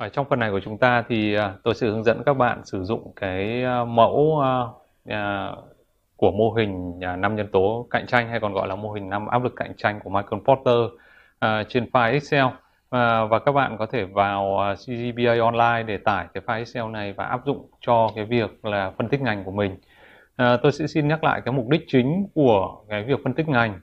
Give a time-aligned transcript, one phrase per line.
[0.00, 2.64] Ở trong phần này của chúng ta thì à, tôi sẽ hướng dẫn các bạn
[2.64, 4.42] sử dụng cái à, mẫu
[5.04, 5.50] à,
[6.16, 9.26] của mô hình năm nhân tố cạnh tranh hay còn gọi là mô hình năm
[9.26, 10.78] áp lực cạnh tranh của Michael Porter
[11.68, 12.44] trên file Excel
[13.30, 17.24] và các bạn có thể vào CGBA Online để tải cái file Excel này và
[17.24, 19.76] áp dụng cho cái việc là phân tích ngành của mình.
[20.36, 23.80] Tôi sẽ xin nhắc lại cái mục đích chính của cái việc phân tích ngành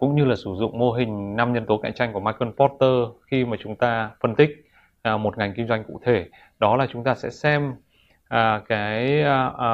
[0.00, 3.16] cũng như là sử dụng mô hình năm nhân tố cạnh tranh của Michael Porter
[3.30, 4.69] khi mà chúng ta phân tích
[5.02, 6.26] à, một ngành kinh doanh cụ thể
[6.58, 7.74] đó là chúng ta sẽ xem
[8.28, 9.72] à, cái à, à,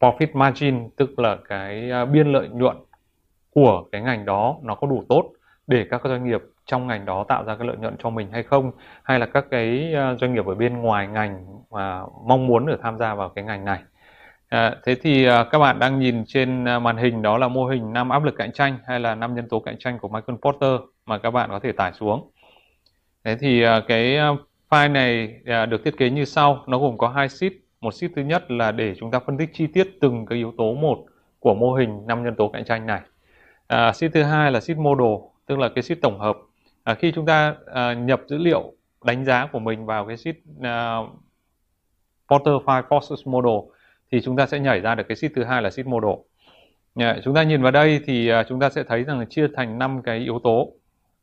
[0.00, 2.76] profit margin tức là cái à, biên lợi nhuận
[3.50, 5.32] của cái ngành đó nó có đủ tốt
[5.66, 8.42] để các doanh nghiệp trong ngành đó tạo ra cái lợi nhuận cho mình hay
[8.42, 8.70] không
[9.02, 12.80] hay là các cái à, doanh nghiệp ở bên ngoài ngành mà mong muốn được
[12.82, 13.78] tham gia vào cái ngành này
[14.52, 17.66] À, thế thì à, các bạn đang nhìn trên à, màn hình đó là mô
[17.66, 20.38] hình năm áp lực cạnh tranh hay là năm nhân tố cạnh tranh của Michael
[20.42, 22.30] Porter mà các bạn có thể tải xuống.
[23.24, 24.18] Thế thì à, cái
[24.72, 27.52] File này à, được thiết kế như sau, nó gồm có hai sheet.
[27.80, 30.54] Một sheet thứ nhất là để chúng ta phân tích chi tiết từng cái yếu
[30.58, 30.98] tố một
[31.40, 33.00] của mô hình năm nhân tố cạnh tranh này.
[33.66, 35.14] À, sheet thứ hai là sheet model,
[35.46, 36.36] tức là cái sheet tổng hợp.
[36.84, 38.72] À, khi chúng ta à, nhập dữ liệu
[39.04, 40.96] đánh giá của mình vào cái sheet à,
[42.28, 43.70] Porter File Forces Model
[44.12, 46.14] thì chúng ta sẽ nhảy ra được cái sheet thứ hai là sheet model.
[46.94, 49.46] À, chúng ta nhìn vào đây thì à, chúng ta sẽ thấy rằng là chia
[49.56, 50.72] thành 5 cái yếu tố.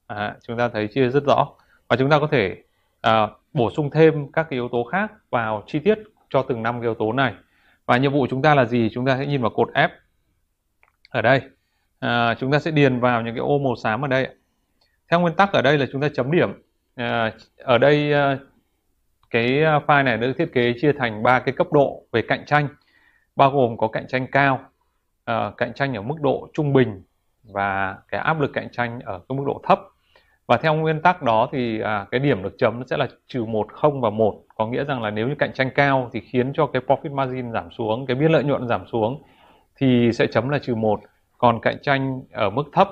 [0.08, 1.47] À, chúng ta thấy chia rất rõ
[1.88, 2.63] và chúng ta có thể
[3.02, 6.81] à, bổ sung thêm các cái yếu tố khác vào chi tiết cho từng năm
[6.81, 7.33] yếu tố này.
[7.86, 8.89] Và nhiệm vụ chúng ta là gì?
[8.94, 9.89] Chúng ta sẽ nhìn vào cột F
[11.09, 11.41] ở đây.
[12.00, 14.28] À, chúng ta sẽ điền vào những cái ô màu xám ở đây
[15.09, 16.61] theo nguyên tắc ở đây là chúng ta chấm điểm.
[16.95, 18.38] À, ở đây à,
[19.30, 22.45] cái à, file này được thiết kế chia thành ba cái cấp độ về cạnh
[22.45, 22.67] tranh
[23.36, 24.59] bao gồm có cạnh tranh cao
[25.25, 27.03] à, cạnh tranh ở mức độ trung bình
[27.44, 29.80] và cái áp lực cạnh tranh ở cái mức độ thấp
[30.50, 33.46] và theo nguyên tắc đó thì à, cái điểm được chấm nó sẽ là trừ
[33.46, 34.44] một không và một.
[34.56, 37.51] Có nghĩa rằng là nếu như cạnh tranh cao thì khiến cho cái profit margin
[37.51, 39.24] giảm xuống cái biên lợi nhuận giảm xuống
[39.75, 41.00] thì sẽ chấm là trừ một.
[41.38, 42.90] Còn cạnh tranh ở mức thấp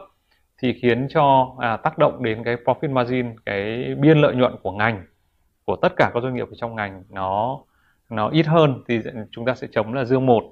[0.61, 4.71] thì khiến cho à, tác động đến cái profit margin cái biên lợi nhuận của
[4.71, 5.05] ngành
[5.65, 7.59] của tất cả các doanh nghiệp ở trong ngành nó
[8.09, 8.99] nó ít hơn thì
[9.31, 10.43] chúng ta sẽ chấm là dương một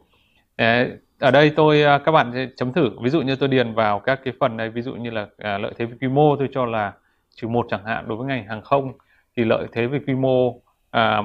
[1.20, 2.90] ở đây tôi à, các bạn chấm thử.
[3.02, 5.58] Ví dụ như tôi điền vào các cái phần này ví dụ như là à,
[5.58, 6.94] lợi thế về quy mô tôi cho là
[7.36, 8.94] trừ một chẳng hạn đối với ngành hàng không
[9.38, 10.62] thì lợi thế về quy mô
[10.92, 11.22] à,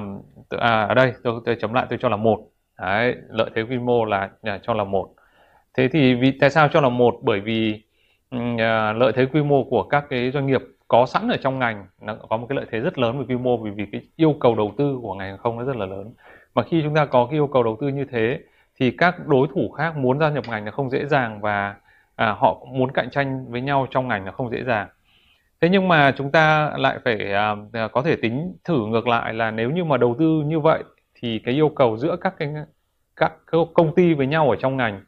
[0.49, 2.39] à, ở đây tôi, tôi chấm lại tôi cho là một.
[2.79, 5.09] Đấy, lợi thế quy mô là, à, cho là một.
[5.77, 7.15] Thế thì vì tại sao cho là một?
[7.21, 7.81] Bởi vì
[8.57, 11.85] à, lợi thế quy mô của các cái doanh nghiệp có sẵn ở trong ngành
[12.01, 14.35] nó có một cái lợi thế rất lớn về quy mô vì vì cái yêu
[14.39, 16.13] cầu đầu tư của ngành hàng không nó rất là lớn.
[16.55, 18.39] Mà khi chúng ta có cái yêu cầu đầu tư như thế
[18.81, 21.75] thì các đối thủ khác muốn gia nhập ngành là không dễ dàng và
[22.15, 24.87] à, họ muốn cạnh tranh với nhau trong ngành là không dễ dàng.
[25.61, 29.33] Thế nhưng mà chúng ta lại phải à, à, có thể tính thử ngược lại
[29.33, 30.83] là nếu như mà đầu tư như vậy
[31.15, 32.53] thì cái yêu cầu giữa các cái
[33.15, 33.33] các
[33.73, 35.01] công ty với nhau ở trong ngành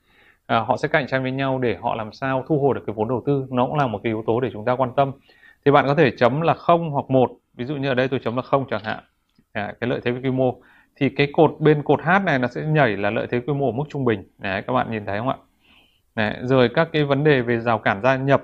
[0.46, 2.94] à, họ sẽ cạnh tranh với nhau để họ làm sao thu hồi được cái
[2.94, 5.12] vốn đầu tư nó cũng là một cái yếu tố để chúng ta quan tâm.
[5.66, 8.20] Thì bạn có thể chấm là không hoặc một ví dụ như ở đây tôi
[8.24, 9.04] chấm là không chẳng hạn.
[9.54, 10.62] À, cái lợi thế với quy mô
[11.03, 13.66] thì cái cột bên cột H này nó sẽ nhảy là lợi thế quy mô
[13.66, 14.24] ở mức trung bình.
[14.38, 15.38] Đấy các bạn nhìn thấy không ạ?
[16.16, 18.44] Đấy, rồi các cái vấn đề về rào cản gia nhập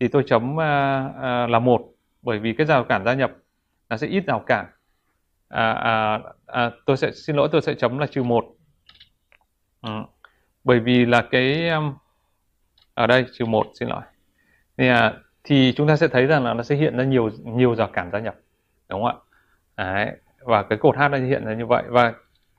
[0.00, 1.82] thì tôi chấm uh, uh, là một.
[2.22, 3.32] Bởi vì cái rào cản gia nhập
[3.88, 4.66] nó sẽ ít rào cản.
[5.48, 8.44] À, à, à, tôi sẽ xin lỗi tôi sẽ chấm là trừ một.
[9.82, 9.90] Ừ.
[10.64, 11.94] bởi vì là cái um,
[12.94, 14.02] ở đây trừ một xin lỗi.
[14.76, 15.12] Thì, à,
[15.44, 18.10] thì chúng ta sẽ thấy rằng là nó sẽ hiện ra nhiều nhiều rào cản
[18.12, 18.34] gia nhập.
[18.88, 19.22] Đúng không
[19.76, 19.94] ạ?
[19.94, 21.82] Đấy và cái cột H nó hiện là như vậy.
[21.88, 22.12] Và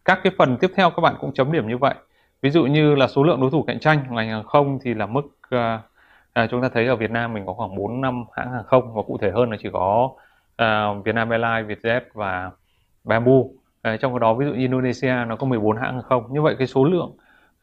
[0.05, 1.95] các cái phần tiếp theo các bạn cũng chấm điểm như vậy.
[2.41, 5.05] Ví dụ như là số lượng đối thủ cạnh tranh ngành hàng không thì là
[5.05, 5.21] mức
[5.55, 5.81] uh,
[6.33, 8.93] à, chúng ta thấy ở Việt Nam mình có khoảng 4 năm hãng hàng không
[8.93, 10.09] và cụ thể hơn là chỉ có
[10.61, 12.51] uh, Vietnam Airlines, Vietjet và
[13.03, 13.41] Bamboo.
[13.81, 16.33] À, trong đó ví dụ như Indonesia nó có 14 hãng hàng không.
[16.33, 17.11] Như vậy cái số lượng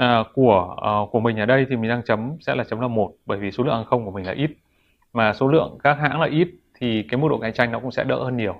[0.02, 2.88] uh, của uh, của mình ở đây thì mình đang chấm sẽ là chấm là
[2.88, 4.50] một bởi vì số lượng hàng không của mình là ít.
[5.12, 6.48] Mà số lượng các hãng là ít
[6.80, 8.54] thì cái mức độ cạnh tranh nó cũng sẽ đỡ hơn nhiều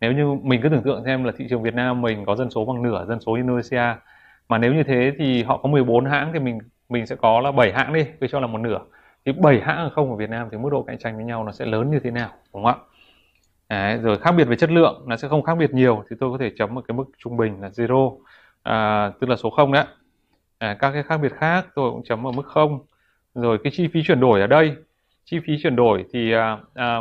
[0.00, 2.50] nếu như mình cứ tưởng tượng xem là thị trường Việt Nam mình có dân
[2.50, 3.94] số bằng nửa dân số Indonesia
[4.48, 6.58] mà nếu như thế thì họ có 14 hãng thì mình
[6.88, 8.78] mình sẽ có là 7 hãng đi cứ cho là một nửa.
[9.24, 11.44] Thì 7 hãng hàng không ở Việt Nam thì mức độ cạnh tranh với nhau
[11.44, 12.76] nó sẽ lớn như thế nào đúng không ạ?
[13.68, 16.30] Đấy, rồi khác biệt về chất lượng nó sẽ không khác biệt nhiều thì tôi
[16.30, 18.18] có thể chấm một cái mức trung bình là zero
[18.62, 19.84] à, tức là số 0 đấy.
[20.58, 22.78] À, các cái khác biệt khác tôi cũng chấm ở mức 0
[23.34, 24.76] rồi cái chi phí chuyển đổi ở đây
[25.30, 26.98] chi phí chuyển đổi thì à, à,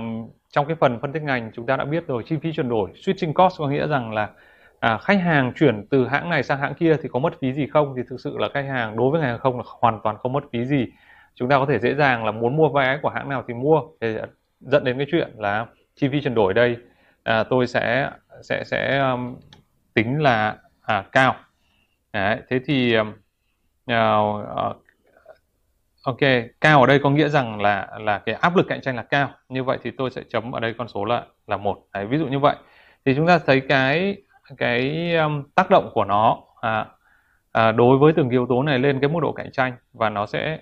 [0.50, 2.92] trong cái phần phân tích ngành chúng ta đã biết rồi chi phí chuyển đổi
[2.94, 4.30] switching cost có nghĩa rằng là
[4.80, 7.68] à, khách hàng chuyển từ hãng này sang hãng kia thì có mất phí gì
[7.68, 7.94] không?
[7.98, 10.34] Thì thực sự là khách hàng đối với ngành hàng không là hoàn toàn không
[10.34, 10.86] mất phí gì.
[11.36, 13.82] Chúng ta có thể dễ dàng là muốn mua vé của hãng nào thì mua.
[14.02, 14.16] Thì
[14.60, 16.78] dẫn đến cái chuyện là chi phí chuyển đổi đây
[17.24, 18.12] à, tôi sẽ
[18.44, 19.36] sẽ sẽ um,
[19.94, 21.36] tính là à, cao.
[22.14, 23.14] Đấy, thế thì um,
[23.92, 24.85] uh,
[26.06, 26.18] ok
[26.62, 29.30] cao ở đây có nghĩa rằng là là cái áp lực cạnh tranh là cao.
[29.50, 31.88] Như vậy thì tôi sẽ chấm ở đây con số là là một.
[31.94, 32.56] Đấy, ví dụ như vậy.
[33.06, 34.18] Thì chúng ta thấy cái
[34.58, 36.86] cái um, tác động của nó à,
[37.52, 40.26] à, đối với từng yếu tố này lên cái mức độ cạnh tranh và nó
[40.26, 40.60] sẽ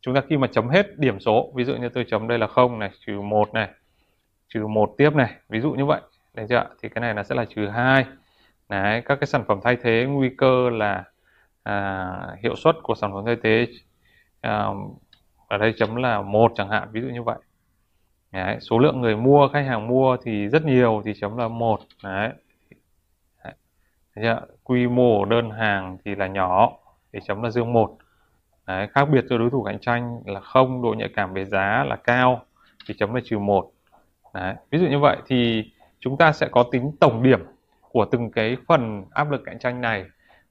[0.00, 2.46] chúng ta khi mà chấm hết điểm số ví dụ như tôi chấm đây là
[2.46, 3.68] không này trừ một này
[4.48, 6.00] trừ một tiếp này ví dụ như vậy.
[6.34, 8.04] Đấy chưa thì cái này nó sẽ là trừ hai.
[8.68, 11.04] Đấy các cái sản phẩm thay thế nguy cơ là
[11.62, 12.10] à,
[12.42, 13.66] hiệu suất của sản phẩm thay thế
[14.46, 15.00] uh,
[15.48, 17.38] ở đây chấm là một chẳng hạn ví dụ như vậy.
[18.32, 21.80] Đấy, số lượng người mua khách hàng mua thì rất nhiều thì chấm là một
[22.02, 22.30] đấy.
[24.16, 24.34] Đấy.
[24.64, 26.72] quy mô đơn hàng thì là nhỏ
[27.12, 27.96] thì chấm là dương một.
[28.66, 31.84] Đấy, khác biệt cho đối thủ cạnh tranh là không độ nhạy cảm về giá
[31.88, 32.42] là cao
[32.88, 33.72] thì chấm là trừ một.
[34.34, 35.70] Đấy, ví dụ như vậy thì
[36.00, 37.40] chúng ta sẽ có tính tổng điểm
[37.92, 40.04] của từng cái phần áp lực cạnh tranh này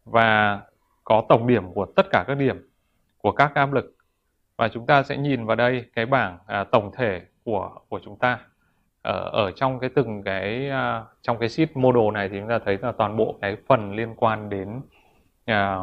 [0.05, 0.61] và
[1.03, 2.68] có tổng điểm của tất cả các điểm
[3.21, 3.95] của các áp lực.
[4.57, 8.19] Và chúng ta sẽ nhìn vào đây cái bảng à, tổng thể của của chúng
[8.19, 8.39] ta.
[9.01, 12.59] Ở ở trong cái từng cái à, trong cái sheet model này thì chúng ta
[12.65, 14.81] thấy là toàn bộ cái phần liên quan đến
[15.45, 15.77] à,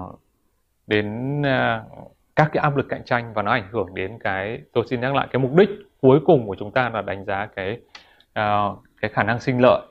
[0.86, 1.84] đến à,
[2.36, 5.14] các cái áp lực cạnh tranh và nó ảnh hưởng đến cái tôi xin nhắc
[5.14, 7.80] lại cái mục đích cuối cùng của chúng ta là đánh giá cái
[8.32, 8.64] à,
[9.00, 9.82] cái khả năng sinh lợi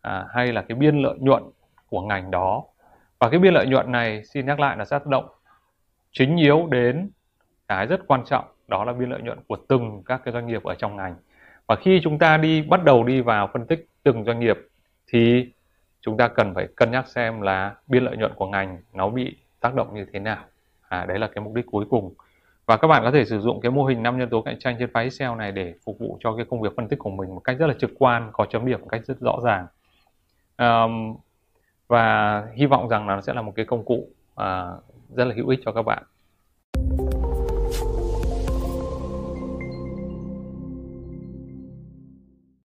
[0.00, 1.42] à, hay là cái biên lợi nhuận
[1.90, 2.64] của ngành đó.
[3.18, 5.24] Và cái biên lợi nhuận này xin nhắc lại là tác động
[6.14, 7.10] chính yếu đến
[7.68, 10.62] cái rất quan trọng đó là biên lợi nhuận của từng các cái doanh nghiệp
[10.62, 11.14] ở trong ngành.
[11.66, 14.58] Và khi chúng ta đi bắt đầu đi vào phân tích từng doanh nghiệp
[15.06, 15.52] thì
[16.00, 19.36] chúng ta cần phải cân nhắc xem là biên lợi nhuận của ngành nó bị
[19.60, 20.44] tác động như thế nào.
[20.88, 22.14] À, đấy là cái mục đích cuối cùng.
[22.66, 24.76] Và các bạn có thể sử dụng cái mô hình năm nhân tố cạnh tranh
[24.78, 27.34] trên file Excel này để phục vụ cho cái công việc phân tích của mình
[27.34, 29.66] một cách rất là trực quan có chấm điểm một cách rất rõ ràng.
[30.58, 31.16] Um,
[31.88, 34.08] và hy vọng rằng là nó sẽ là một cái công cụ
[34.40, 36.02] uh, rất là hữu ích cho các bạn.